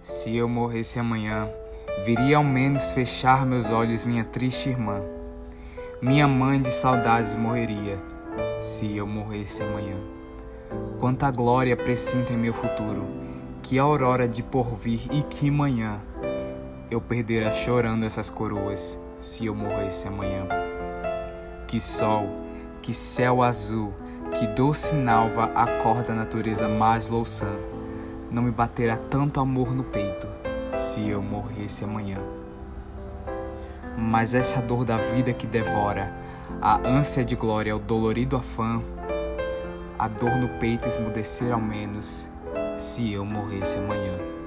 Se 0.00 0.36
eu 0.36 0.48
morresse 0.48 1.00
amanhã, 1.00 1.50
viria 2.04 2.36
ao 2.36 2.44
menos 2.44 2.92
fechar 2.92 3.44
meus 3.44 3.70
olhos 3.70 4.04
minha 4.04 4.24
triste 4.24 4.68
irmã. 4.68 5.02
Minha 6.00 6.28
mãe 6.28 6.60
de 6.60 6.70
saudades 6.70 7.34
morreria, 7.34 8.00
se 8.60 8.96
eu 8.96 9.06
morresse 9.06 9.60
amanhã. 9.60 9.96
Quanta 11.00 11.28
glória 11.32 11.76
presinto 11.76 12.32
em 12.32 12.36
meu 12.36 12.54
futuro, 12.54 13.04
que 13.60 13.76
aurora 13.76 14.28
de 14.28 14.40
porvir 14.40 15.00
e 15.10 15.24
que 15.24 15.50
manhã. 15.50 16.00
Eu 16.88 17.00
perdera 17.00 17.50
chorando 17.50 18.04
essas 18.04 18.30
coroas, 18.30 19.00
se 19.18 19.46
eu 19.46 19.54
morresse 19.54 20.06
amanhã. 20.06 20.46
Que 21.66 21.80
sol, 21.80 22.28
que 22.80 22.94
céu 22.94 23.42
azul, 23.42 23.92
que 24.38 24.46
doce 24.46 24.94
nalva 24.94 25.46
acorda 25.56 26.12
a 26.12 26.16
natureza 26.16 26.68
mais 26.68 27.08
louçã 27.08 27.58
não 28.30 28.42
me 28.42 28.50
baterá 28.50 28.96
tanto 28.96 29.40
amor 29.40 29.74
no 29.74 29.84
peito 29.84 30.26
se 30.76 31.08
eu 31.08 31.22
morresse 31.22 31.84
amanhã. 31.84 32.18
Mas 33.96 34.34
essa 34.34 34.62
dor 34.62 34.84
da 34.84 34.96
vida 34.96 35.32
que 35.32 35.46
devora, 35.46 36.14
a 36.60 36.78
ânsia 36.88 37.24
de 37.24 37.34
glória, 37.34 37.74
o 37.74 37.80
dolorido 37.80 38.36
afã, 38.36 38.80
a 39.98 40.06
dor 40.06 40.36
no 40.36 40.48
peito 40.60 40.86
esmudecer 40.86 41.52
ao 41.52 41.60
menos 41.60 42.30
se 42.76 43.12
eu 43.12 43.24
morresse 43.24 43.76
amanhã. 43.76 44.37